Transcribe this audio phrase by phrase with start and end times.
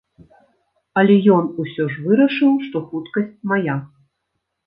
[1.01, 3.75] Але ён усё ж вырашыў, што хуткасць мая.